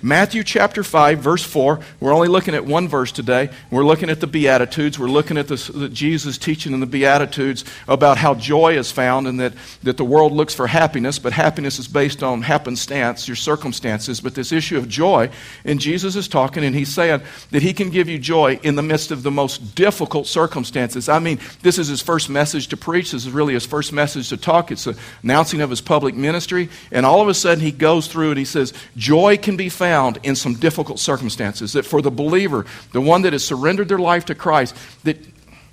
[0.00, 1.80] Matthew chapter 5, verse 4.
[1.98, 3.50] We're only looking at one verse today.
[3.68, 4.96] We're looking at the Beatitudes.
[4.96, 9.40] We're looking at the Jesus teaching in the Beatitudes about how joy is found and
[9.40, 14.20] that, that the world looks for happiness, but happiness is based on happenstance, your circumstances.
[14.20, 15.30] But this issue of joy,
[15.64, 17.20] and Jesus is talking and he's saying
[17.50, 21.08] that he can give you joy in the midst of the most difficult circumstances.
[21.08, 23.10] I mean, this is his first message to preach.
[23.10, 24.70] This is really his first message to talk.
[24.70, 26.68] It's an announcing of his public ministry.
[26.92, 29.87] And all of a sudden he goes through and he says, Joy can be found
[30.22, 31.72] in some difficult circumstances.
[31.72, 35.18] That for the believer, the one that has surrendered their life to Christ, that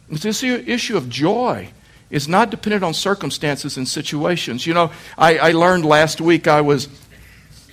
[0.09, 1.70] this issue of joy
[2.09, 4.66] is not dependent on circumstances and situations.
[4.66, 6.88] You know, I, I learned last week I was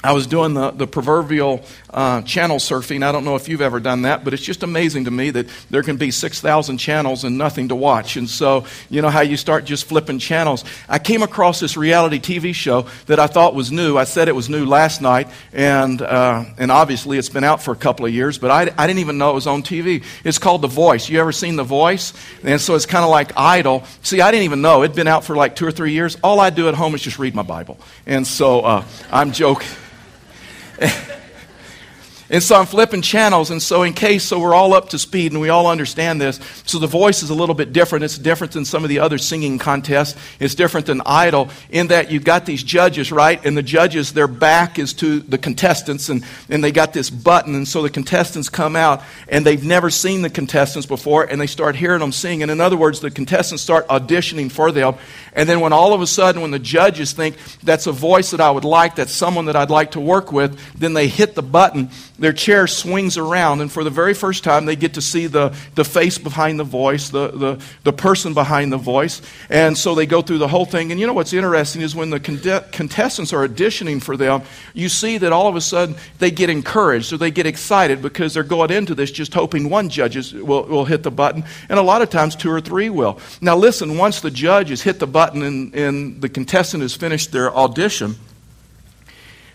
[0.05, 3.03] I was doing the, the proverbial uh, channel surfing.
[3.03, 5.49] I don't know if you've ever done that, but it's just amazing to me that
[5.71, 8.17] there can be 6,000 channels and nothing to watch.
[8.17, 10.65] And so, you know how you start just flipping channels.
[10.89, 13.99] I came across this reality TV show that I thought was new.
[13.99, 17.73] I said it was new last night, and, uh, and obviously it's been out for
[17.73, 20.05] a couple of years, but I, I didn't even know it was on TV.
[20.25, 21.09] It's called The Voice.
[21.09, 22.13] You ever seen The Voice?
[22.43, 23.85] And so it's kind of like Idol.
[24.03, 24.83] See, I didn't even know.
[24.83, 26.17] It'd been out for like two or three years.
[26.23, 27.79] All I do at home is just read my Bible.
[28.07, 29.69] And so uh, I'm joking.
[32.33, 35.33] And so I'm flipping channels, and so in case, so we're all up to speed
[35.33, 36.41] and we all understand this.
[36.65, 38.07] So the voice is a little bit different.
[38.07, 40.19] It's different than some of the other singing contests.
[40.41, 43.45] It's different than Idol in that you've got these judges, right?
[43.45, 47.55] And the judges, their back is to the contestants, and, and they got this button,
[47.55, 51.47] and so the contestants come out, and they've never seen the contestants before, and they
[51.47, 52.41] start hearing them sing.
[52.41, 54.95] And in other words, the contestants start auditioning for them.
[55.35, 58.41] And then when all of a sudden, when the judges think that's a voice that
[58.41, 61.43] I would like, that's someone that I'd like to work with, then they hit the
[61.43, 61.91] button
[62.23, 65.53] their chair swings around, and for the very first time, they get to see the,
[65.75, 69.21] the face behind the voice, the, the, the person behind the voice.
[69.51, 70.93] And so they go through the whole thing.
[70.93, 75.19] And you know what's interesting is when the contestants are auditioning for them, you see
[75.19, 78.71] that all of a sudden they get encouraged or they get excited because they're going
[78.71, 81.43] into this just hoping one judge will, will hit the button.
[81.69, 83.19] And a lot of times, two or three will.
[83.41, 87.33] Now, listen, once the judge has hit the button and, and the contestant has finished
[87.33, 88.15] their audition,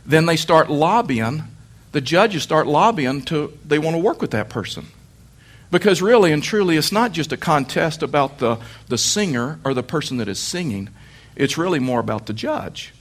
[0.05, 1.45] then they start lobbying
[1.91, 4.87] the judges start lobbying to they want to work with that person.
[5.69, 9.83] Because really and truly, it's not just a contest about the, the singer or the
[9.83, 10.89] person that is singing.
[11.35, 12.93] It's really more about the judge.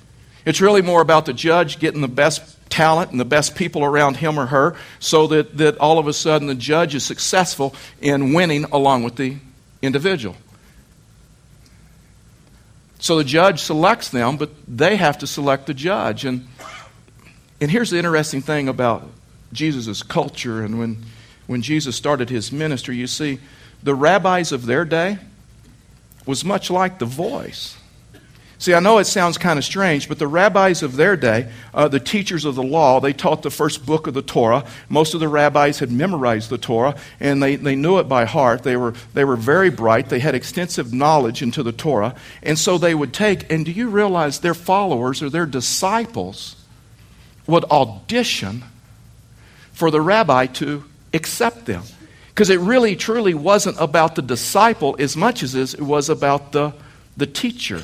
[0.45, 4.17] It's really more about the judge getting the best talent and the best people around
[4.17, 8.33] him or her so that, that all of a sudden the judge is successful in
[8.33, 9.37] winning along with the
[9.83, 10.37] individual.
[12.99, 16.25] So the judge selects them, but they have to select the judge.
[16.25, 16.49] And
[17.61, 19.09] and here's the interesting thing about
[19.53, 21.05] Jesus' culture and when,
[21.47, 23.39] when Jesus started his ministry, you see,
[23.83, 25.19] the rabbis of their day
[26.27, 27.77] was much like the voice.
[28.59, 31.89] See, I know it sounds kind of strange, but the rabbis of their day, uh,
[31.89, 34.65] the teachers of the law, they taught the first book of the Torah.
[34.89, 38.63] Most of the rabbis had memorized the Torah, and they, they knew it by heart.
[38.63, 40.09] They were, they were very bright.
[40.09, 42.15] They had extensive knowledge into the Torah.
[42.43, 46.57] And so they would take, and do you realize their followers or their disciples
[47.47, 48.65] would audition
[49.73, 51.83] for the rabbi to accept them.
[52.29, 56.75] Because it really, truly wasn't about the disciple as much as it was about the,
[57.17, 57.83] the teacher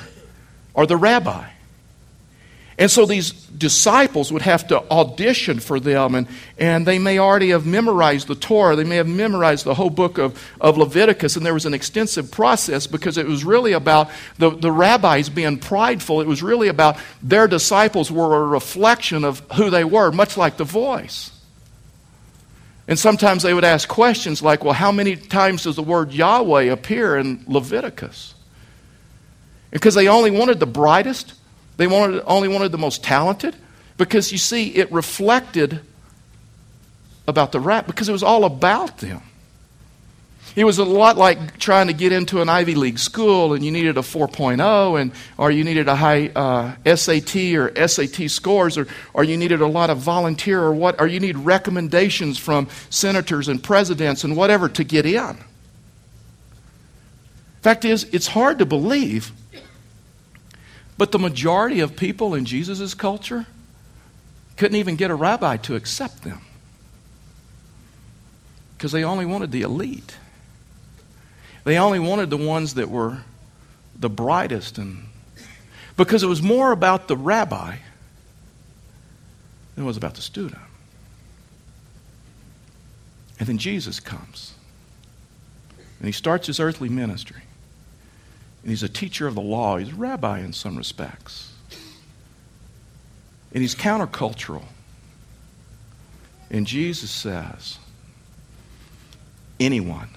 [0.74, 1.48] or the rabbi.
[2.78, 6.26] And so these disciples would have to audition for them, and,
[6.58, 8.76] and they may already have memorized the Torah.
[8.76, 12.30] They may have memorized the whole book of, of Leviticus, and there was an extensive
[12.30, 16.22] process because it was really about the, the rabbis being prideful.
[16.22, 20.56] It was really about their disciples were a reflection of who they were, much like
[20.56, 21.30] the voice.
[22.88, 26.64] And sometimes they would ask questions like, well, how many times does the word Yahweh
[26.64, 28.34] appear in Leviticus?
[29.70, 31.34] Because they only wanted the brightest
[31.76, 33.56] they wanted, only wanted the most talented
[33.96, 35.80] because you see, it reflected
[37.26, 39.22] about the rap because it was all about them.
[40.54, 43.70] It was a lot like trying to get into an Ivy League school and you
[43.70, 48.86] needed a 4.0 and, or you needed a high uh, SAT or SAT scores or,
[49.14, 53.48] or you needed a lot of volunteer or what, or you need recommendations from senators
[53.48, 55.38] and presidents and whatever to get in.
[57.62, 59.32] Fact is, it's hard to believe
[61.02, 63.44] but the majority of people in Jesus' culture
[64.56, 66.42] couldn't even get a rabbi to accept them
[68.76, 70.16] because they only wanted the elite.
[71.64, 73.18] They only wanted the ones that were
[73.98, 75.06] the brightest and
[75.96, 77.78] because it was more about the rabbi
[79.74, 80.62] than it was about the student.
[83.40, 84.54] And then Jesus comes.
[85.98, 87.42] And he starts his earthly ministry.
[88.62, 89.76] And he's a teacher of the law.
[89.76, 91.52] He's a rabbi in some respects.
[93.52, 94.64] And he's countercultural.
[96.50, 97.78] And Jesus says,
[99.58, 100.08] anyone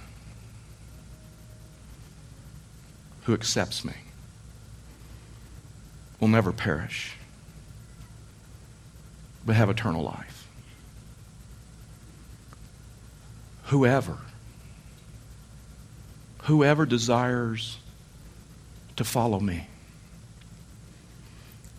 [3.24, 3.94] who accepts me
[6.20, 7.14] will never perish,
[9.46, 10.48] but have eternal life.
[13.66, 14.18] Whoever,
[16.44, 17.78] whoever desires
[18.96, 19.68] to follow me,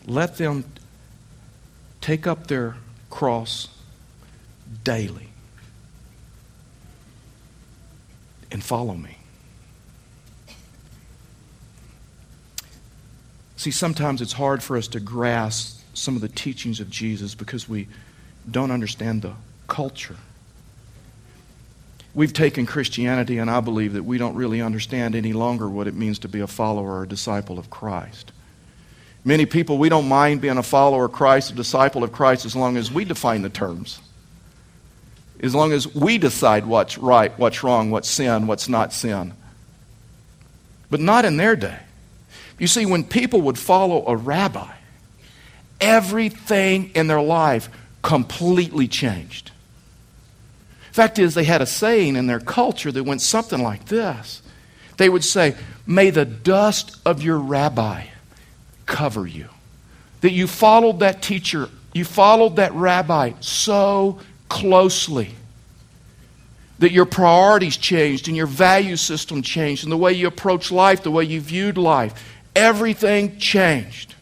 [0.05, 0.63] let them
[2.01, 2.77] take up their
[3.09, 3.67] cross
[4.83, 5.29] daily
[8.51, 9.17] and follow me.
[13.57, 17.67] See, sometimes it's hard for us to grasp some of the teachings of Jesus because
[17.67, 17.87] we
[18.49, 19.33] don't understand the
[19.67, 20.15] culture.
[22.17, 25.93] We've taken Christianity, and I believe that we don't really understand any longer what it
[25.93, 28.31] means to be a follower or a disciple of Christ.
[29.23, 32.55] Many people, we don't mind being a follower of Christ, a disciple of Christ, as
[32.55, 33.99] long as we define the terms.
[35.41, 39.35] As long as we decide what's right, what's wrong, what's sin, what's not sin.
[40.89, 41.77] But not in their day.
[42.57, 44.73] You see, when people would follow a rabbi,
[45.79, 47.69] everything in their life
[48.01, 49.51] completely changed.
[50.97, 54.41] Fact is, they had a saying in their culture that went something like this.
[54.97, 55.55] They would say,
[55.85, 58.05] May the dust of your rabbi
[58.87, 59.47] cover you.
[60.21, 65.35] That you followed that teacher, you followed that rabbi so closely.
[66.79, 71.03] That your priorities changed and your value system changed and the way you approach life,
[71.03, 72.39] the way you viewed life.
[72.55, 74.15] Everything changed.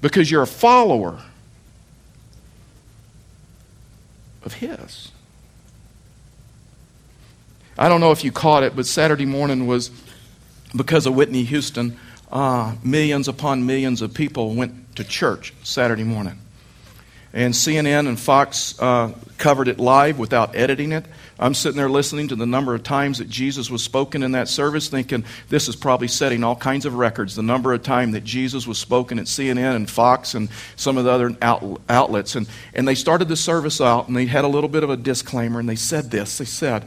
[0.00, 1.22] Because you're a follower
[4.44, 5.10] of His.
[7.78, 9.90] I don't know if you caught it, but Saturday morning was
[10.76, 11.98] because of Whitney Houston
[12.30, 16.38] uh, millions upon millions of people went to church Saturday morning.
[17.34, 21.06] And CNN and Fox uh, covered it live without editing it.
[21.38, 24.48] I'm sitting there listening to the number of times that Jesus was spoken in that
[24.48, 27.34] service, thinking this is probably setting all kinds of records.
[27.34, 31.04] The number of time that Jesus was spoken at CNN and Fox and some of
[31.04, 32.36] the other out- outlets.
[32.36, 34.96] And, and they started the service out, and they had a little bit of a
[34.96, 36.38] disclaimer, and they said this.
[36.38, 36.86] They said,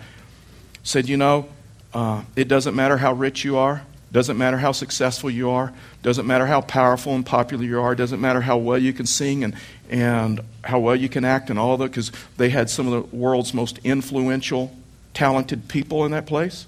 [0.83, 1.49] said you know,
[1.93, 3.81] uh, it doesn't matter how rich you are.
[4.11, 5.73] Doesn't matter how successful you are.
[6.01, 7.95] Doesn't matter how powerful and popular you are.
[7.95, 9.55] Doesn't matter how well you can sing and,
[9.89, 13.15] and how well you can act and all that, because they had some of the
[13.15, 14.75] world's most influential,
[15.13, 16.65] talented people in that place.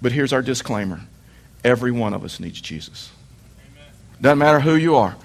[0.00, 1.00] But here's our disclaimer
[1.64, 3.10] every one of us needs Jesus.
[4.20, 5.16] Doesn't matter who you are.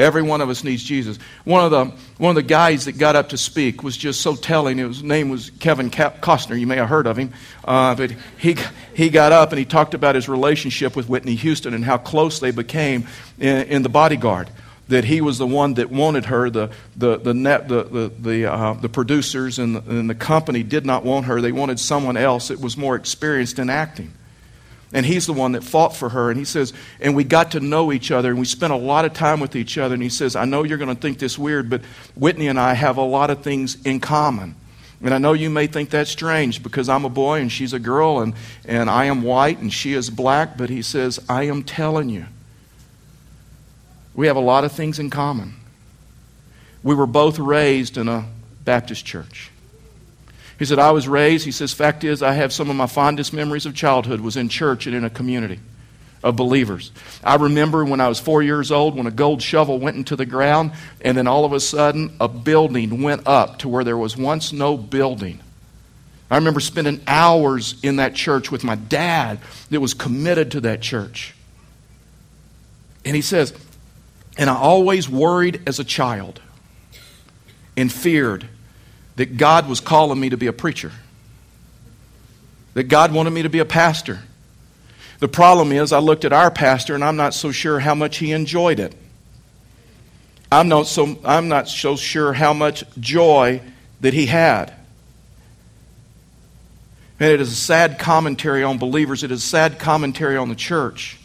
[0.00, 1.18] Every one of us needs Jesus.
[1.44, 1.84] One of the
[2.16, 4.78] one of the guys that got up to speak was just so telling.
[4.78, 6.58] His name was Kevin Costner.
[6.58, 7.34] You may have heard of him,
[7.64, 8.56] uh, but he
[8.94, 12.40] he got up and he talked about his relationship with Whitney Houston and how close
[12.40, 13.06] they became
[13.38, 14.48] in, in the bodyguard.
[14.90, 16.50] That he was the one that wanted her.
[16.50, 20.62] The the the net the the the, uh, the producers and the, and the company
[20.62, 21.40] did not want her.
[21.40, 24.12] They wanted someone else that was more experienced in acting.
[24.92, 26.30] And he's the one that fought for her.
[26.30, 29.04] And he says, and we got to know each other, and we spent a lot
[29.04, 29.94] of time with each other.
[29.94, 31.82] And he says, I know you're going to think this weird, but
[32.16, 34.56] Whitney and I have a lot of things in common.
[35.02, 37.78] And I know you may think that's strange because I'm a boy and she's a
[37.78, 38.34] girl, and,
[38.66, 42.26] and I am white and she is black, but he says, I am telling you,
[44.20, 45.54] we have a lot of things in common.
[46.82, 48.26] We were both raised in a
[48.66, 49.50] Baptist church.
[50.58, 53.32] He said, I was raised, he says, fact is, I have some of my fondest
[53.32, 55.58] memories of childhood was in church and in a community
[56.22, 56.92] of believers.
[57.24, 60.26] I remember when I was four years old when a gold shovel went into the
[60.26, 64.18] ground, and then all of a sudden a building went up to where there was
[64.18, 65.40] once no building.
[66.30, 69.38] I remember spending hours in that church with my dad
[69.70, 71.34] that was committed to that church.
[73.02, 73.54] And he says,
[74.36, 76.40] and I always worried as a child
[77.76, 78.46] and feared
[79.16, 80.92] that God was calling me to be a preacher,
[82.74, 84.20] that God wanted me to be a pastor.
[85.18, 88.18] The problem is, I looked at our pastor and I'm not so sure how much
[88.18, 88.94] he enjoyed it.
[90.50, 93.60] I'm not so, I'm not so sure how much joy
[94.00, 94.74] that he had.
[97.20, 100.54] And it is a sad commentary on believers, it is a sad commentary on the
[100.54, 101.19] church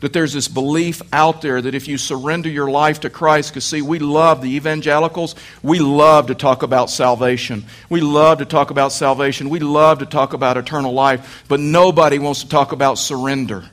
[0.00, 3.64] that there's this belief out there that if you surrender your life to Christ, because
[3.64, 7.64] see, we love the evangelicals, we love to talk about salvation.
[7.88, 9.48] We love to talk about salvation.
[9.48, 13.64] We love to talk about eternal life, but nobody wants to talk about surrender.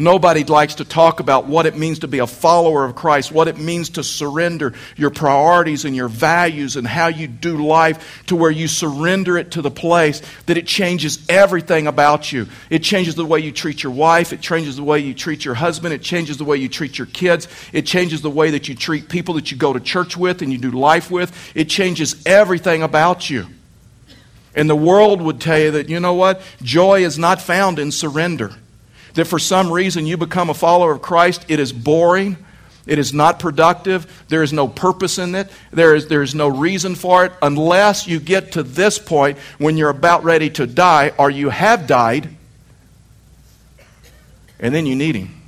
[0.00, 3.48] Nobody likes to talk about what it means to be a follower of Christ, what
[3.48, 8.34] it means to surrender your priorities and your values and how you do life to
[8.34, 12.46] where you surrender it to the place that it changes everything about you.
[12.70, 15.52] It changes the way you treat your wife, it changes the way you treat your
[15.52, 18.74] husband, it changes the way you treat your kids, it changes the way that you
[18.74, 21.30] treat people that you go to church with and you do life with.
[21.54, 23.48] It changes everything about you.
[24.54, 26.40] And the world would tell you that, you know what?
[26.62, 28.54] Joy is not found in surrender
[29.14, 32.36] that for some reason you become a follower of Christ, it is boring.
[32.86, 34.24] It is not productive.
[34.28, 35.50] There is no purpose in it.
[35.70, 39.76] There is, there is no reason for it unless you get to this point when
[39.76, 42.28] you're about ready to die or you have died
[44.60, 45.40] and then you need Him.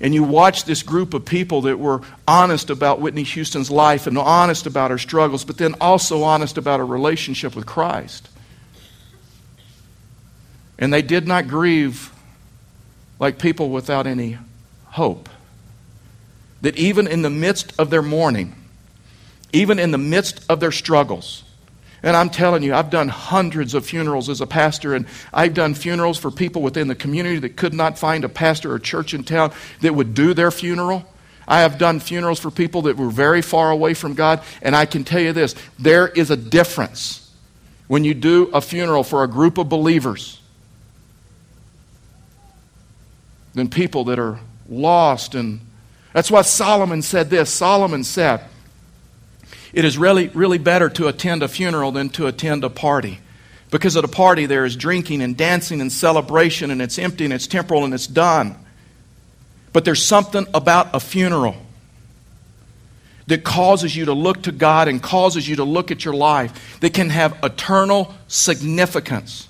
[0.00, 4.18] And you watch this group of people that were honest about Whitney Houston's life and
[4.18, 8.28] honest about her struggles, but then also honest about her relationship with Christ.
[10.78, 12.12] And they did not grieve
[13.18, 14.38] like people without any
[14.86, 15.28] hope.
[16.62, 18.54] That even in the midst of their mourning,
[19.52, 21.44] even in the midst of their struggles,
[22.02, 25.74] and I'm telling you, I've done hundreds of funerals as a pastor, and I've done
[25.74, 29.22] funerals for people within the community that could not find a pastor or church in
[29.22, 29.52] town
[29.82, 31.04] that would do their funeral.
[31.46, 34.84] I have done funerals for people that were very far away from God, and I
[34.84, 37.30] can tell you this there is a difference
[37.86, 40.41] when you do a funeral for a group of believers
[43.54, 45.34] than people that are lost.
[45.34, 45.60] And
[46.12, 47.50] that's why Solomon said this.
[47.50, 48.42] Solomon said,
[49.72, 53.20] It is really, really better to attend a funeral than to attend a party.
[53.70, 57.32] Because at a party, there is drinking and dancing and celebration, and it's empty and
[57.32, 58.56] it's temporal and it's done.
[59.72, 61.56] But there's something about a funeral
[63.28, 66.80] that causes you to look to God and causes you to look at your life
[66.80, 69.48] that can have eternal significance.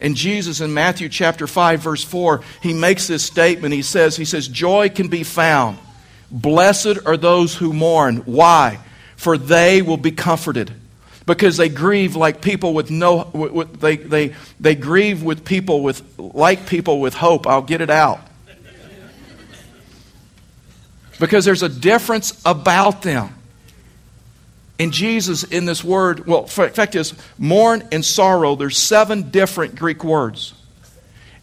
[0.00, 3.74] And Jesus in Matthew chapter 5 verse 4, he makes this statement.
[3.74, 5.78] He says, he says, joy can be found.
[6.30, 8.18] Blessed are those who mourn.
[8.18, 8.78] Why?
[9.16, 10.72] For they will be comforted.
[11.26, 16.02] Because they grieve like people with no, with, they, they, they grieve with people with,
[16.18, 17.46] like people with hope.
[17.46, 18.20] I'll get it out.
[21.18, 23.34] Because there's a difference about them.
[24.80, 30.02] And Jesus, in this word, well, fact is, mourn and sorrow, there's seven different Greek
[30.02, 30.54] words.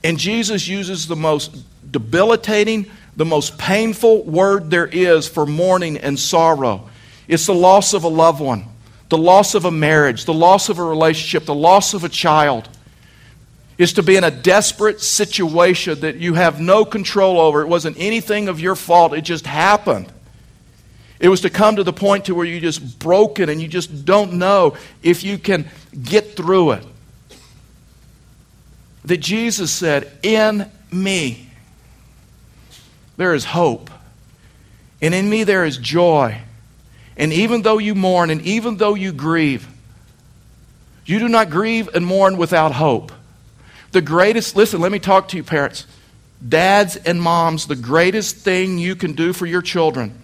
[0.03, 1.55] And Jesus uses the most
[1.91, 6.89] debilitating, the most painful word there is for mourning and sorrow.
[7.27, 8.65] It's the loss of a loved one,
[9.09, 12.67] the loss of a marriage, the loss of a relationship, the loss of a child.
[13.77, 17.61] Is to be in a desperate situation that you have no control over.
[17.61, 20.11] It wasn't anything of your fault, it just happened.
[21.19, 24.05] It was to come to the point to where you just broken and you just
[24.05, 25.67] don't know if you can
[26.01, 26.83] get through it.
[29.05, 31.49] That Jesus said, In me
[33.15, 33.89] there is hope.
[35.01, 36.39] And in me there is joy.
[37.15, 39.67] And even though you mourn and even though you grieve,
[41.05, 43.11] you do not grieve and mourn without hope.
[43.91, 45.87] The greatest, listen, let me talk to you, parents.
[46.47, 50.21] Dads and moms, the greatest thing you can do for your children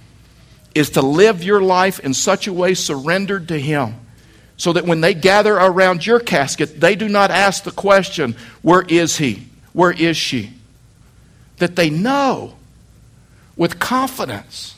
[0.75, 3.96] is to live your life in such a way surrendered to Him
[4.58, 8.84] so that when they gather around your casket, they do not ask the question, Where
[8.88, 9.48] is He?
[9.74, 10.51] Where is she?
[11.58, 12.56] That they know
[13.56, 14.75] with confidence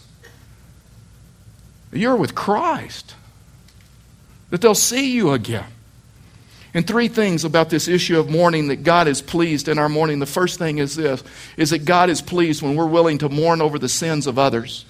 [1.91, 3.15] you're with Christ,
[4.49, 5.65] that they'll see you again.
[6.73, 10.19] And three things about this issue of mourning that God is pleased in our mourning.
[10.19, 11.23] The first thing is this
[11.55, 14.83] is that God is pleased when we're willing to mourn over the sins of others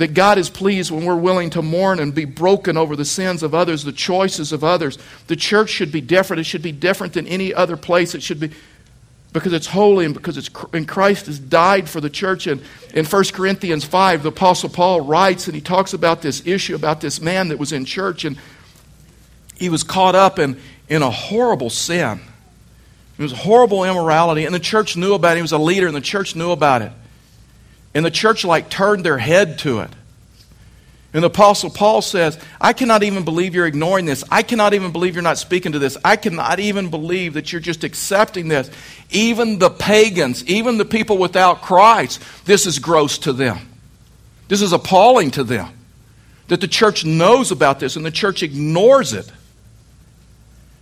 [0.00, 3.42] that God is pleased when we're willing to mourn and be broken over the sins
[3.42, 4.96] of others, the choices of others.
[5.26, 6.40] The church should be different.
[6.40, 8.14] It should be different than any other place.
[8.14, 8.50] It should be
[9.34, 12.46] because it's holy and because it's and Christ has died for the church.
[12.46, 12.62] And
[12.94, 17.02] in 1 Corinthians 5, the Apostle Paul writes and he talks about this issue about
[17.02, 18.38] this man that was in church and
[19.56, 22.20] he was caught up in, in a horrible sin.
[23.18, 25.36] It was a horrible immorality, and the church knew about it.
[25.36, 26.92] He was a leader, and the church knew about it.
[27.94, 29.90] And the church like turned their head to it.
[31.12, 34.22] And the Apostle Paul says, I cannot even believe you're ignoring this.
[34.30, 35.96] I cannot even believe you're not speaking to this.
[36.04, 38.70] I cannot even believe that you're just accepting this.
[39.10, 43.58] Even the pagans, even the people without Christ, this is gross to them.
[44.46, 45.68] This is appalling to them.
[46.46, 49.30] That the church knows about this and the church ignores it.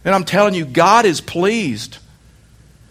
[0.05, 1.99] And I'm telling you, God is pleased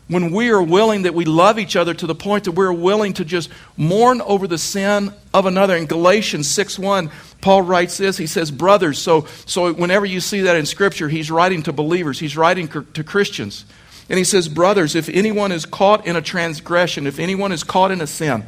[0.07, 3.13] when we are willing that we love each other to the point that we're willing
[3.13, 5.75] to just mourn over the sin of another.
[5.75, 7.11] In Galatians 6 1,
[7.41, 8.17] Paul writes this.
[8.17, 12.19] He says, Brothers, so, so whenever you see that in Scripture, he's writing to believers,
[12.19, 13.65] he's writing to Christians.
[14.09, 17.91] And he says, Brothers, if anyone is caught in a transgression, if anyone is caught
[17.91, 18.45] in a sin,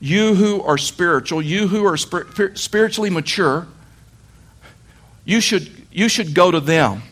[0.00, 3.66] you who are spiritual, you who are spir- spiritually mature,
[5.24, 7.02] you should, you should go to them.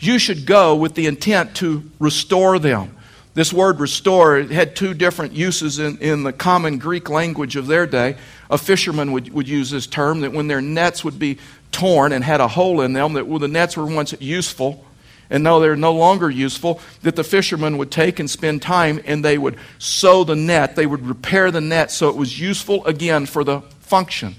[0.00, 2.96] You should go with the intent to restore them.
[3.34, 7.86] This word restore had two different uses in, in the common Greek language of their
[7.86, 8.16] day.
[8.50, 11.38] A fisherman would, would use this term that when their nets would be
[11.70, 14.84] torn and had a hole in them, that the nets were once useful
[15.30, 19.24] and now they're no longer useful, that the fishermen would take and spend time and
[19.24, 20.74] they would sew the net.
[20.74, 24.34] They would repair the net so it was useful again for the function.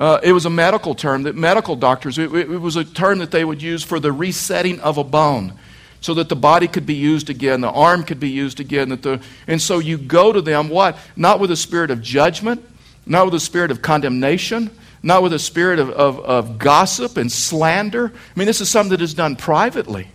[0.00, 3.30] Uh, it was a medical term that medical doctors, it, it was a term that
[3.30, 5.52] they would use for the resetting of a bone
[6.00, 8.88] so that the body could be used again, the arm could be used again.
[8.88, 10.96] That the, and so you go to them, what?
[11.16, 12.66] Not with a spirit of judgment,
[13.04, 14.70] not with a spirit of condemnation,
[15.02, 18.10] not with a spirit of, of, of gossip and slander.
[18.14, 20.08] I mean, this is something that is done privately.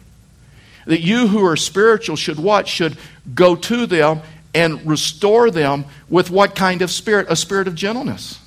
[0.88, 2.68] That you who are spiritual should what?
[2.68, 2.98] Should
[3.36, 4.22] go to them
[4.56, 7.28] and restore them with what kind of spirit?
[7.30, 8.40] A spirit of gentleness.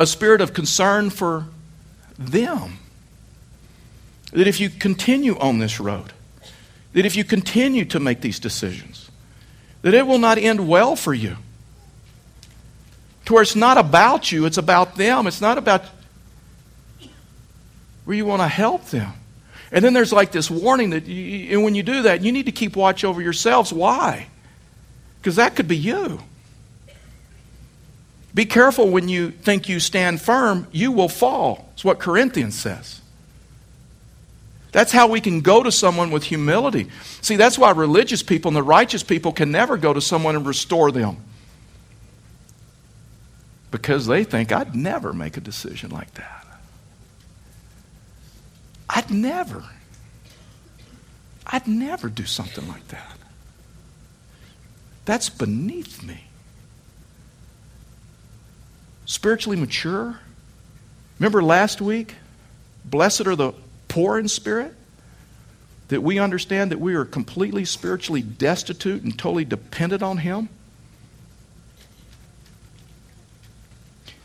[0.00, 1.46] A spirit of concern for
[2.18, 2.78] them.
[4.32, 6.12] That if you continue on this road,
[6.94, 9.10] that if you continue to make these decisions,
[9.82, 11.36] that it will not end well for you.
[13.26, 15.26] To where it's not about you, it's about them.
[15.26, 15.84] It's not about
[18.04, 19.12] where you want to help them.
[19.70, 22.46] And then there's like this warning that you, and when you do that, you need
[22.46, 23.72] to keep watch over yourselves.
[23.72, 24.28] Why?
[25.20, 26.20] Because that could be you.
[28.32, 31.68] Be careful when you think you stand firm, you will fall.
[31.74, 33.00] It's what Corinthians says.
[34.72, 36.88] That's how we can go to someone with humility.
[37.22, 40.46] See, that's why religious people and the righteous people can never go to someone and
[40.46, 41.16] restore them.
[43.72, 46.46] Because they think, I'd never make a decision like that.
[48.88, 49.64] I'd never.
[51.46, 53.16] I'd never do something like that.
[55.04, 56.29] That's beneath me
[59.10, 60.20] spiritually mature.
[61.18, 62.14] Remember last week?
[62.84, 63.52] Blessed are the
[63.88, 64.72] poor in spirit.
[65.88, 70.48] That we understand that we are completely spiritually destitute and totally dependent on Him.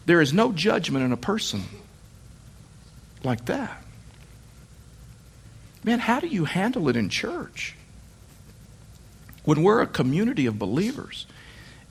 [0.06, 1.64] There is no judgment in a person
[3.24, 3.84] like that.
[5.84, 7.76] Man, how do you handle it in church?
[9.46, 11.26] When we're a community of believers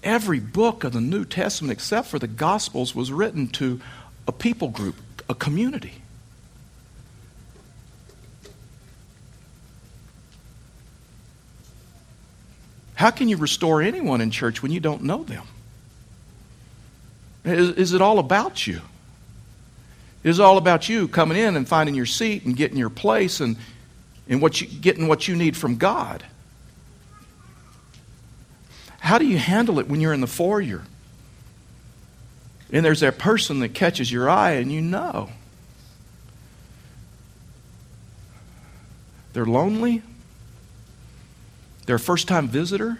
[0.04, 3.80] every book of the New Testament, except for the Gospels, was written to
[4.28, 4.96] a people group,
[5.28, 5.94] a community.
[12.94, 15.44] How can you restore anyone in church when you don't know them?
[17.44, 18.80] Is, is it all about you?
[20.22, 23.40] Is it all about you coming in and finding your seat and getting your place
[23.40, 23.56] and,
[24.28, 26.24] and what you, getting what you need from God?
[29.04, 30.80] How do you handle it when you're in the foyer?
[32.72, 35.28] And there's that person that catches your eye and you know.
[39.34, 40.00] They're lonely.
[41.84, 42.98] They're a first time visitor.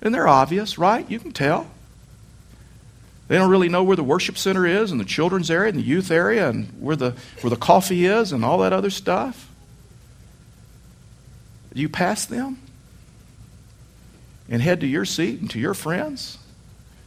[0.00, 1.08] And they're obvious, right?
[1.10, 1.70] You can tell.
[3.28, 5.84] They don't really know where the worship center is and the children's area and the
[5.84, 9.50] youth area and where the, where the coffee is and all that other stuff.
[11.74, 12.58] Do you pass them?
[14.52, 16.38] And head to your seat and to your friends?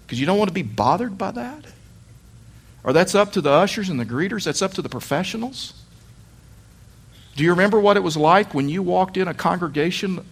[0.06, 1.66] Because you don't want to be bothered by that?
[2.84, 4.44] Or that's up to the ushers and the greeters?
[4.44, 5.74] That's up to the professionals?
[7.36, 10.26] Do you remember what it was like when you walked in a congregation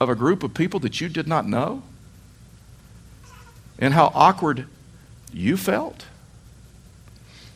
[0.00, 1.84] of a group of people that you did not know?
[3.78, 4.66] And how awkward
[5.32, 6.06] you felt?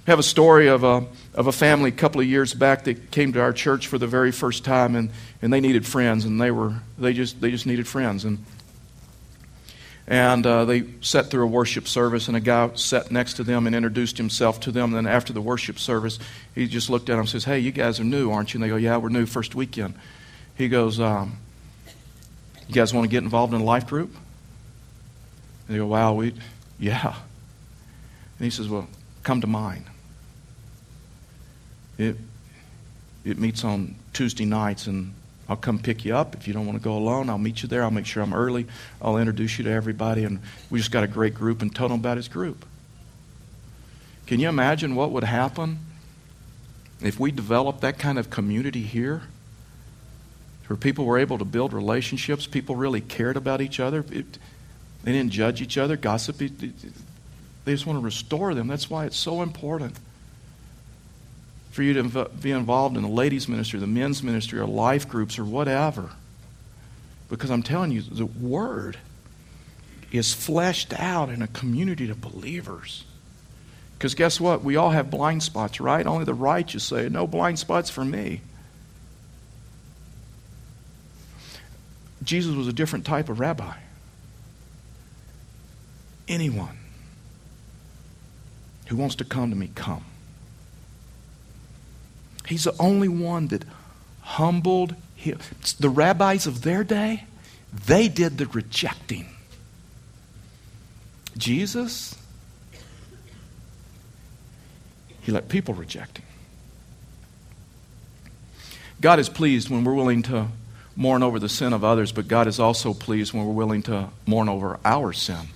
[0.07, 3.11] I have a story of a, of a family a couple of years back that
[3.11, 5.11] came to our church for the very first time and,
[5.43, 8.39] and they needed friends and they were they just they just needed friends and
[10.09, 13.67] and uh, they sat through a worship service, and a guy sat next to them
[13.67, 14.95] and introduced himself to them.
[14.95, 16.21] And then after the worship service,
[16.55, 18.59] he just looked at them and says, Hey, you guys are new, aren't you?
[18.59, 19.95] And they go, Yeah, we're new, first weekend.
[20.55, 21.39] He goes, um,
[22.69, 24.15] You guys want to get involved in a life group?
[25.67, 26.35] And they go, Wow, we,
[26.79, 27.17] yeah.
[28.39, 28.87] And he says, Well,
[29.25, 29.87] come to mine.
[31.99, 32.17] It,
[33.25, 35.15] it meets on Tuesday nights, and
[35.49, 36.35] I'll come pick you up.
[36.35, 37.83] If you don't want to go alone, I'll meet you there.
[37.85, 38.67] I'll make sure I'm early.
[39.01, 40.25] I'll introduce you to everybody.
[40.25, 42.67] And we just got a great group and told him about his group.
[44.27, 45.79] Can you imagine what would happen
[47.01, 49.23] if we developed that kind of community here?
[50.67, 54.05] Where people were able to build relationships, people really cared about each other.
[54.11, 54.39] It,
[55.05, 56.39] they didn't judge each other, gossip.
[56.39, 56.73] They
[57.67, 58.67] just want to restore them.
[58.67, 59.97] That's why it's so important
[61.77, 65.39] for you to be involved in the ladies' ministry, the men's ministry, or life groups,
[65.39, 66.09] or whatever.
[67.29, 68.97] Because I'm telling you, the Word
[70.11, 73.05] is fleshed out in a community of believers.
[73.93, 74.65] Because guess what?
[74.65, 76.07] We all have blind spots, right?
[76.07, 78.41] Only the righteous say, No blind spots for me.
[82.23, 83.77] Jesus was a different type of rabbi.
[86.27, 86.79] Anyone
[88.87, 90.07] who wants to come to me, come.
[92.47, 93.65] He's the only one that
[94.23, 95.39] humbled him.
[95.79, 97.25] The rabbis of their day,
[97.87, 99.29] they did the rejecting.
[101.37, 102.17] Jesus,
[105.21, 106.25] he let people reject him.
[109.01, 110.49] God is pleased when we're willing to
[110.95, 114.09] mourn over the sin of others, but God is also pleased when we're willing to
[114.25, 115.49] mourn over our sin.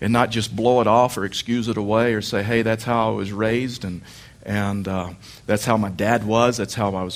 [0.00, 3.12] And not just blow it off or excuse it away or say, hey, that's how
[3.12, 4.00] I was raised and,
[4.42, 5.10] and uh,
[5.46, 7.08] that's how my dad was, that's how my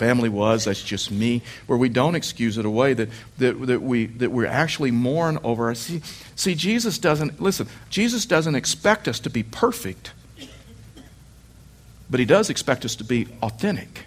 [0.00, 4.06] family was, that's just me, where we don't excuse it away, that, that, that, we,
[4.06, 5.74] that we actually mourn over our.
[5.74, 6.00] See,
[6.34, 10.12] see, Jesus doesn't, listen, Jesus doesn't expect us to be perfect,
[12.08, 14.06] but he does expect us to be authentic.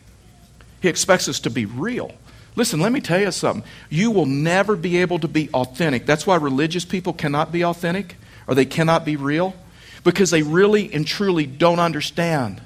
[0.82, 2.12] He expects us to be real.
[2.56, 3.64] Listen, let me tell you something.
[3.90, 6.08] You will never be able to be authentic.
[6.08, 8.16] That's why religious people cannot be authentic
[8.48, 9.56] or they cannot be real
[10.04, 12.62] because they really and truly don't understand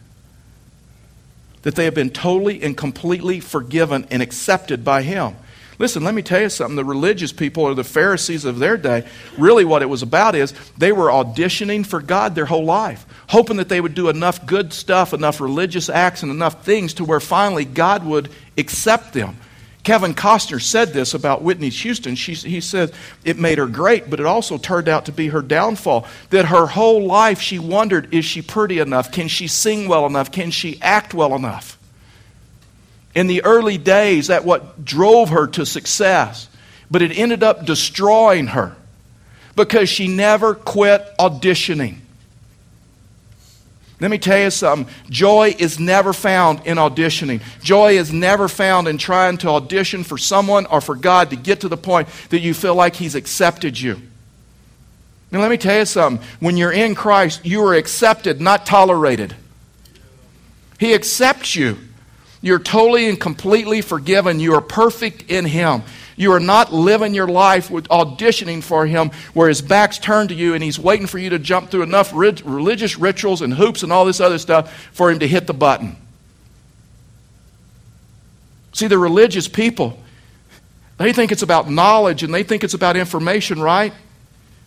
[1.64, 5.36] that they have been totally and completely forgiven and accepted by Him.
[5.80, 6.76] Listen, let me tell you something.
[6.76, 10.54] The religious people or the Pharisees of their day, really what it was about is
[10.78, 14.74] they were auditioning for God their whole life, hoping that they would do enough good
[14.74, 19.38] stuff, enough religious acts, and enough things to where finally God would accept them.
[19.88, 22.16] Kevin Costner said this about Whitney Houston.
[22.16, 22.92] She, he said
[23.24, 26.06] it made her great, but it also turned out to be her downfall.
[26.30, 29.14] That her whole life she wondered is she pretty enough?
[29.14, 30.30] Can she sing well enough?
[30.30, 31.78] Can she act well enough?
[33.16, 36.50] In the early days, that what drove her to success,
[36.92, 38.76] but it ended up destroying her
[39.56, 42.00] because she never quit auditioning.
[44.00, 44.94] Let me tell you something.
[45.10, 47.42] Joy is never found in auditioning.
[47.64, 51.62] Joy is never found in trying to audition for someone or for God to get
[51.62, 54.00] to the point that you feel like He's accepted you.
[55.32, 56.26] Now, let me tell you something.
[56.40, 59.36] When you're in Christ, you are accepted, not tolerated.
[60.80, 61.78] He accepts you.
[62.42, 64.40] You're totally and completely forgiven.
[64.40, 65.84] You are perfect in Him.
[66.18, 70.36] You are not living your life with auditioning for him where his back's turned to
[70.36, 73.94] you and he's waiting for you to jump through enough religious rituals and hoops and
[73.94, 75.96] all this other stuff for him to hit the button.
[78.74, 80.00] See, the religious people,
[80.98, 83.94] they think it's about knowledge and they think it's about information, right?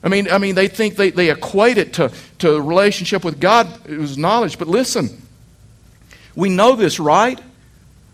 [0.04, 3.68] I mean, I mean they think they, they equate it to, to relationship with God,
[3.88, 4.56] it was knowledge.
[4.56, 5.20] But listen,
[6.36, 7.40] we know this, right?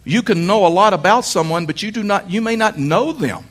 [0.07, 3.13] You can know a lot about someone, but you, do not, you may not know
[3.13, 3.45] them.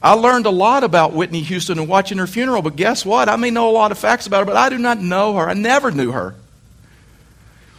[0.00, 3.28] I learned a lot about Whitney Houston and watching her funeral, but guess what?
[3.28, 5.48] I may know a lot of facts about her, but I do not know her.
[5.48, 6.36] I never knew her.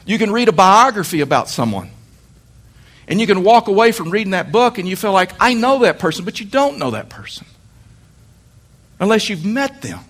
[0.06, 1.90] You can read a biography about someone,
[3.08, 5.80] and you can walk away from reading that book and you feel like, I know
[5.80, 7.48] that person, but you don't know that person
[9.00, 10.02] unless you've met them.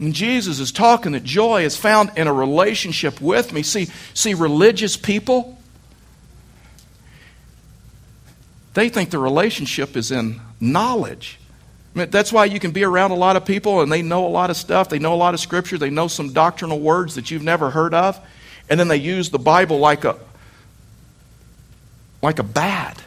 [0.00, 3.62] And Jesus is talking that joy is found in a relationship with me.
[3.62, 5.58] See, see, religious people,
[8.72, 11.38] they think the relationship is in knowledge.
[11.94, 14.26] I mean, that's why you can be around a lot of people and they know
[14.26, 14.88] a lot of stuff.
[14.88, 15.76] They know a lot of scripture.
[15.76, 18.18] They know some doctrinal words that you've never heard of.
[18.70, 20.16] And then they use the Bible like a,
[22.22, 23.02] like a bat.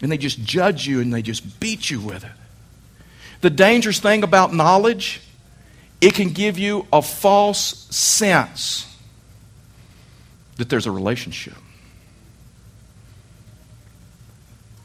[0.00, 2.30] And they just judge you and they just beat you with it.
[3.42, 5.20] The dangerous thing about knowledge
[6.00, 8.84] it can give you a false sense
[10.56, 11.54] that there's a relationship.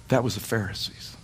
[0.07, 1.15] That was the Pharisees.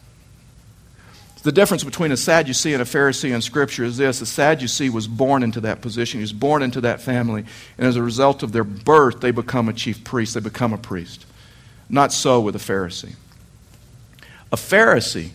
[1.41, 5.07] The difference between a Sadducee and a Pharisee in Scripture is this a Sadducee was
[5.07, 7.45] born into that position, he was born into that family,
[7.77, 10.77] and as a result of their birth, they become a chief priest, they become a
[10.77, 11.25] priest.
[11.89, 13.15] Not so with a Pharisee.
[14.51, 15.29] A Pharisee,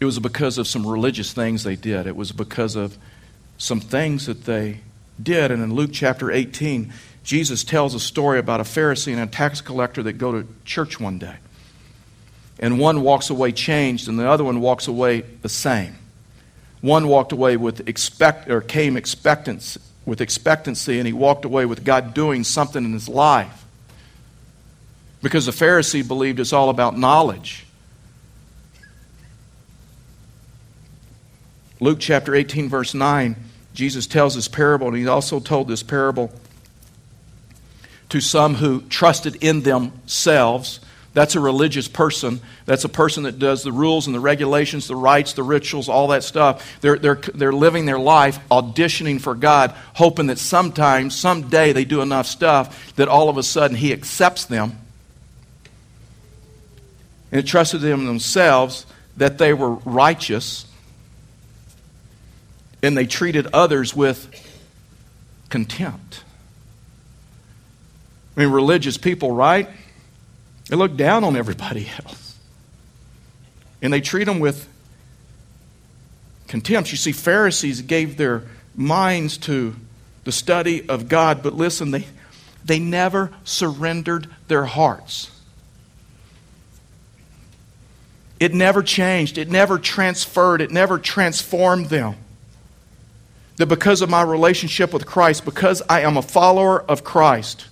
[0.00, 2.98] it was because of some religious things they did, it was because of
[3.58, 4.80] some things that they
[5.22, 5.50] did.
[5.50, 6.92] And in Luke chapter 18,
[7.24, 10.98] Jesus tells a story about a Pharisee and a tax collector that go to church
[10.98, 11.36] one day.
[12.60, 15.96] And one walks away changed, and the other one walks away the same.
[16.80, 21.84] One walked away with expect or came expectancy, with expectancy, and he walked away with
[21.84, 23.64] God doing something in his life.
[25.20, 27.66] Because the Pharisee believed it's all about knowledge.
[31.80, 33.36] Luke chapter 18, verse 9
[33.74, 36.32] Jesus tells this parable, and he also told this parable
[38.08, 40.80] to some who trusted in themselves.
[41.14, 42.40] That's a religious person.
[42.64, 46.08] That's a person that does the rules and the regulations, the rites, the rituals, all
[46.08, 46.80] that stuff.
[46.80, 52.00] They're, they're, they're living their life auditioning for God, hoping that sometime, someday, they do
[52.00, 54.78] enough stuff that all of a sudden He accepts them.
[57.30, 60.64] And it trusted in themselves that they were righteous
[62.82, 64.28] and they treated others with
[65.48, 66.22] contempt.
[68.36, 69.68] I mean, religious people, right?
[70.68, 72.36] They look down on everybody else.
[73.82, 74.68] And they treat them with
[76.46, 76.90] contempt.
[76.90, 78.42] You see, Pharisees gave their
[78.74, 79.74] minds to
[80.24, 82.06] the study of God, but listen, they,
[82.64, 85.30] they never surrendered their hearts.
[88.38, 92.14] It never changed, it never transferred, it never transformed them.
[93.58, 97.66] That because of my relationship with Christ, because I am a follower of Christ,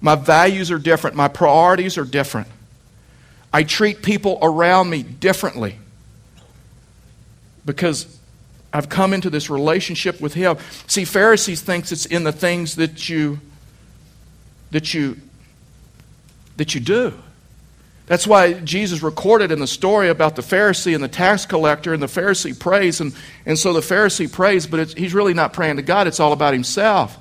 [0.00, 1.16] my values are different.
[1.16, 2.48] My priorities are different.
[3.52, 5.78] I treat people around me differently
[7.64, 8.18] because
[8.72, 10.56] I've come into this relationship with Him.
[10.86, 13.40] See, Pharisees thinks it's in the things that you
[14.70, 15.16] that you
[16.56, 17.14] that you do.
[18.10, 22.02] That's why Jesus recorded in the story about the Pharisee and the tax collector, and
[22.02, 23.14] the Pharisee prays, and,
[23.46, 26.52] and so the Pharisee prays, but he's really not praying to God, it's all about
[26.52, 27.16] himself.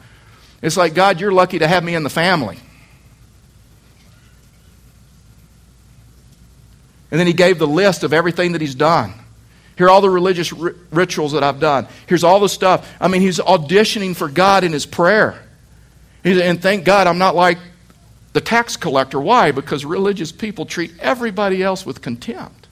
[0.64, 2.58] It's like, God, you're lucky to have me in the family.
[7.12, 9.14] And then he gave the list of everything that he's done.
[9.78, 11.88] Here are all the religious r- rituals that I've done.
[12.08, 12.92] Here's all the stuff.
[13.00, 15.40] I mean, he's auditioning for God in his prayer.
[16.24, 17.60] And thank God I'm not like
[18.34, 19.20] the tax collector.
[19.20, 19.52] Why?
[19.52, 22.68] Because religious people treat everybody else with contempt.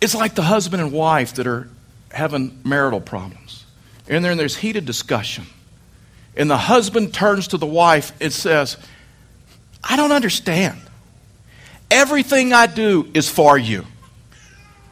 [0.00, 1.68] It's like the husband and wife that are
[2.12, 3.64] having marital problems.
[4.08, 5.46] And then there's heated discussion.
[6.36, 8.76] And the husband turns to the wife and says,
[9.82, 10.80] I don't understand.
[11.90, 13.84] Everything I do is for you.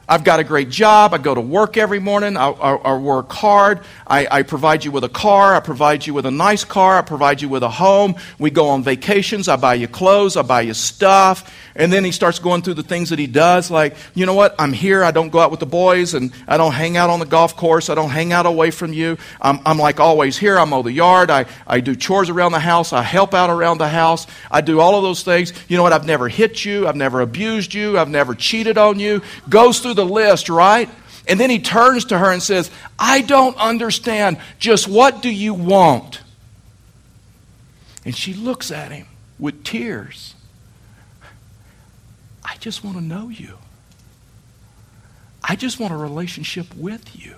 [0.09, 1.15] I've got a great job.
[1.15, 2.37] I go to work every morning.
[2.37, 3.81] I, I, I work hard.
[4.07, 5.55] I, I, provide you with a car.
[5.55, 6.97] I provide you with a nice car.
[6.97, 8.15] I provide you with a home.
[8.39, 9.49] We go on vacations.
[9.49, 10.37] I buy you clothes.
[10.37, 11.53] I buy you stuff.
[11.77, 14.55] And then he starts going through the things that he does, like, you know what?
[14.59, 15.05] I'm here.
[15.05, 17.55] I don't go out with the boys, and I don't hang out on the golf
[17.55, 17.91] course.
[17.91, 19.19] I don't hang out away from you.
[19.43, 20.59] I'm, I'm like always here.
[20.59, 21.31] I mow the yard.
[21.31, 22.95] I, I do chores around the house.
[22.95, 24.27] I help out around the house.
[24.51, 25.53] I do all of those things.
[25.69, 25.93] You know what?
[25.93, 26.89] I've never hit you.
[26.89, 27.99] I've never abused you.
[27.99, 29.21] I've never cheated on you.
[29.49, 30.89] Goes through the list, right?
[31.27, 34.39] And then he turns to her and says, I don't understand.
[34.59, 36.21] Just what do you want?
[38.05, 39.07] And she looks at him
[39.39, 40.35] with tears.
[42.45, 43.59] I just want to know you.
[45.43, 47.35] I just want a relationship with you.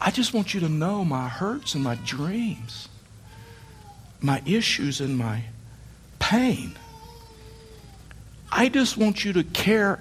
[0.00, 2.88] I just want you to know my hurts and my dreams,
[4.20, 5.44] my issues and my
[6.18, 6.74] pain.
[8.52, 10.00] I just want you to care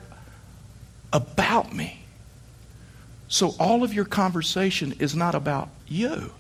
[1.14, 2.00] about me.
[3.28, 6.32] So all of your conversation is not about you.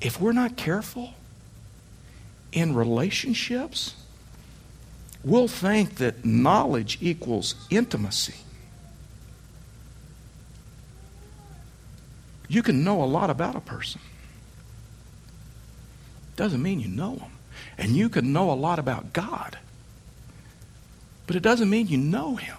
[0.00, 1.14] If we're not careful
[2.52, 3.94] in relationships,
[5.24, 8.34] we'll think that knowledge equals intimacy.
[12.48, 14.00] You can know a lot about a person.
[16.36, 17.35] Doesn't mean you know them.
[17.78, 19.58] And you can know a lot about God,
[21.26, 22.56] but it doesn't mean you know Him.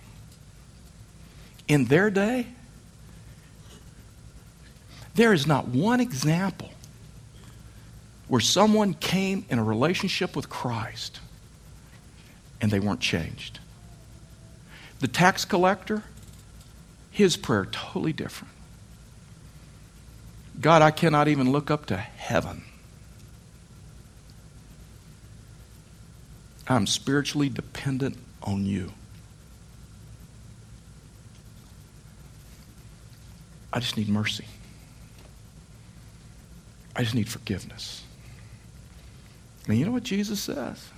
[1.68, 2.48] In their day,
[5.16, 6.70] there is not one example
[8.28, 11.20] where someone came in a relationship with Christ
[12.62, 13.60] and they weren't changed.
[15.00, 16.04] The tax collector,
[17.12, 18.54] his prayer totally different.
[20.60, 22.64] God, I cannot even look up to heaven
[26.70, 28.92] I'm spiritually dependent on you.
[33.72, 34.46] I just need mercy.
[36.96, 38.04] I just need forgiveness.
[39.68, 40.90] And you know what Jesus says?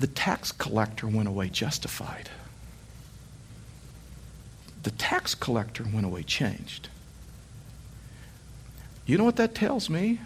[0.00, 2.30] The tax collector went away justified.
[4.82, 6.88] The tax collector went away changed.
[9.06, 10.20] You know what that tells me?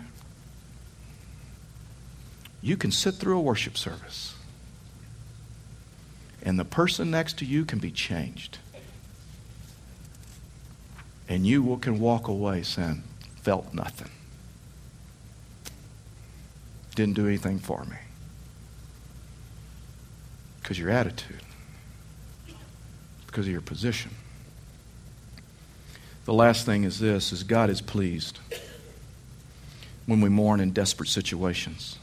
[2.62, 4.34] You can sit through a worship service,
[6.42, 8.58] and the person next to you can be changed.
[11.28, 13.02] And you will, can walk away saying,
[13.42, 14.10] felt nothing.
[16.94, 17.96] Didn't do anything for me.
[20.60, 21.40] Because your attitude,
[23.26, 24.10] because of your position,
[26.24, 28.38] The last thing is this is God is pleased
[30.06, 31.98] when we mourn in desperate situations.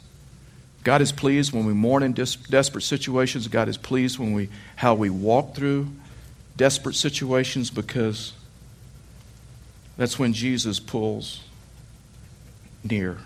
[0.84, 3.48] God is pleased when we mourn in des- desperate situations.
[3.48, 5.90] God is pleased when we how we walk through
[6.56, 8.34] desperate situations because
[9.98, 11.42] that's when Jesus pulls
[12.84, 13.18] near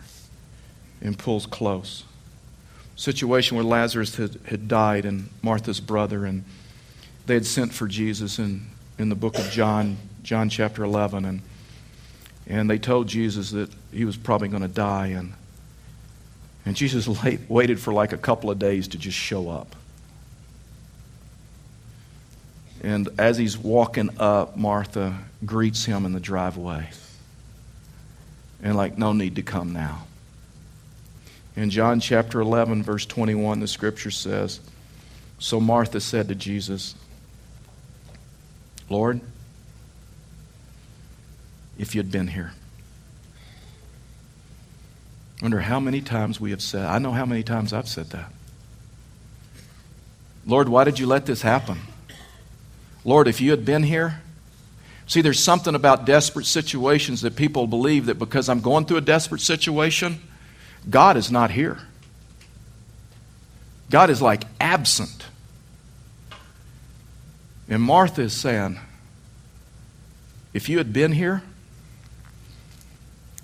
[1.02, 2.04] and pulls close.
[2.96, 6.44] Situation where Lazarus had, had died and Martha's brother, and
[7.26, 11.42] they had sent for Jesus in, in the book of John, John chapter 11, and,
[12.48, 15.34] and they told Jesus that he was probably going to die, and,
[16.66, 17.08] and Jesus
[17.50, 19.76] waited for like a couple of days to just show up.
[22.82, 26.90] And as he's walking up, Martha greets him in the driveway.
[28.62, 30.06] And, like, no need to come now.
[31.56, 34.60] In John chapter 11, verse 21, the scripture says
[35.40, 36.96] So Martha said to Jesus,
[38.90, 39.22] Lord,
[41.78, 42.54] if you'd been here.
[45.44, 48.32] Wonder how many times we have said, I know how many times I've said that.
[50.46, 51.82] Lord, why did you let this happen?
[53.04, 54.22] Lord, if you had been here,
[55.06, 59.02] see, there's something about desperate situations that people believe that because I'm going through a
[59.02, 60.22] desperate situation,
[60.90, 61.80] God is not here.
[63.90, 65.26] God is like absent.
[67.68, 68.80] And Martha is saying,
[70.54, 71.44] if you had been here,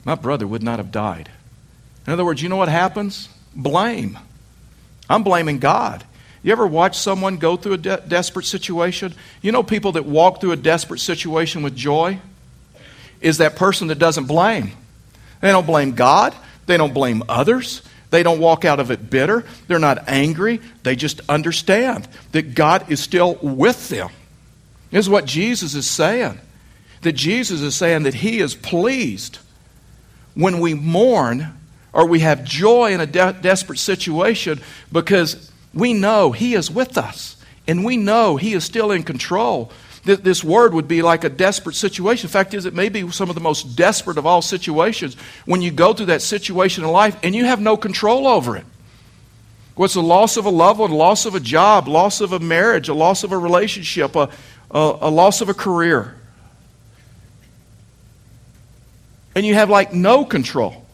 [0.06, 1.30] my brother would not have died.
[2.08, 3.30] In other words, you know what happens?
[3.56, 4.18] Blame.
[5.10, 6.04] I'm blaming God.
[6.42, 9.14] You ever watch someone go through a de- desperate situation?
[9.42, 12.20] You know people that walk through a desperate situation with joy?
[13.20, 14.72] Is that person that doesn't blame.
[15.42, 16.34] They don't blame God.
[16.66, 17.82] They don't blame others.
[18.12, 19.46] They don't walk out of it bitter.
[19.68, 20.62] They're not angry.
[20.84, 24.10] They just understand that God is still with them.
[24.92, 26.40] This is what Jesus is saying.
[27.02, 29.40] That Jesus is saying that He is pleased
[30.34, 31.59] when we mourn
[31.94, 34.60] or we have joy in a de- desperate situation
[34.92, 39.72] because we know He is with us and we know He is still in control.
[40.04, 42.28] This word would be like a desperate situation.
[42.28, 45.62] The fact is, it may be some of the most desperate of all situations when
[45.62, 48.66] you go through that situation in life and you have no control over it.
[49.76, 52.90] What's the loss of a loved one, loss of a job, loss of a marriage,
[52.90, 54.30] a loss of a relationship, a,
[54.72, 56.16] a, a loss of a career.
[59.36, 60.86] And you have like no control.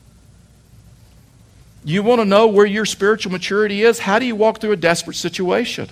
[1.86, 4.00] You want to know where your spiritual maturity is?
[4.00, 5.88] How do you walk through a desperate situation?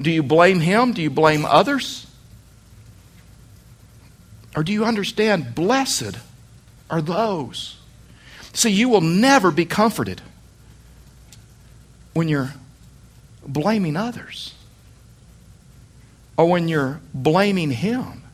[0.00, 0.92] Do you blame him?
[0.92, 2.08] Do you blame others?
[4.56, 6.18] Or do you understand, blessed
[6.90, 7.76] are those?
[8.52, 10.20] See, you will never be comforted
[12.12, 12.52] when you're
[13.46, 14.54] blaming others
[16.36, 18.24] or when you're blaming him.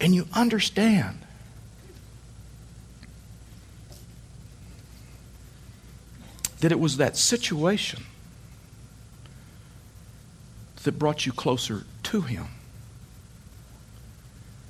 [0.00, 1.20] And you understand
[6.60, 8.04] that it was that situation
[10.82, 12.46] that brought you closer to Him.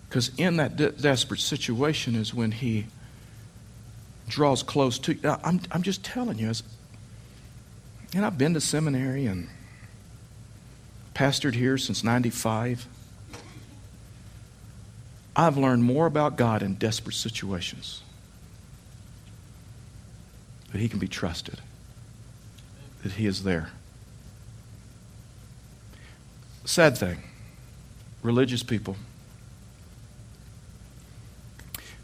[0.09, 2.87] Because in that de- desperate situation is when He
[4.29, 5.37] draws close to you.
[5.45, 6.63] I'm, I'm just telling you, as,
[8.15, 9.49] and I've been to seminary and
[11.15, 12.87] pastored here since 95.
[15.37, 18.03] I've learned more about God in desperate situations.
[20.71, 21.61] But He can be trusted
[23.03, 23.71] that He is there.
[26.65, 27.19] Sad thing
[28.23, 28.97] religious people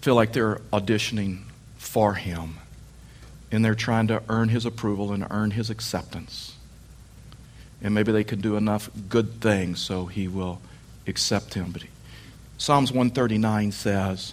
[0.00, 1.42] feel like they're auditioning
[1.76, 2.54] for Him
[3.52, 6.54] and they're trying to earn His approval and earn His acceptance.
[7.82, 10.60] And maybe they can do enough good things so He will
[11.06, 11.70] accept Him.
[11.72, 11.88] But he,
[12.58, 14.32] Psalms 139 says,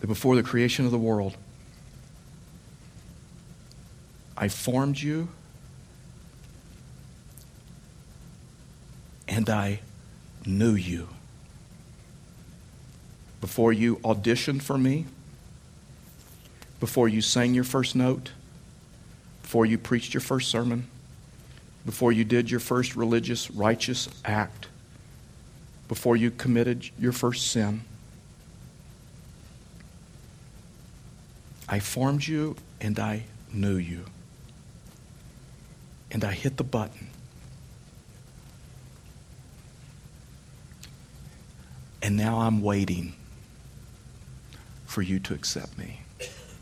[0.00, 1.36] that before the creation of the world,
[4.36, 5.28] I formed you
[9.28, 9.80] and I
[10.46, 11.08] knew you.
[13.40, 15.06] Before you auditioned for me,
[16.78, 18.32] before you sang your first note,
[19.42, 20.88] before you preached your first sermon,
[21.84, 24.68] before you did your first religious righteous act,
[25.88, 27.82] before you committed your first sin,
[31.72, 34.06] I formed you and I knew you.
[36.10, 37.06] And I hit the button.
[42.02, 43.14] And now I'm waiting
[44.84, 45.99] for you to accept me.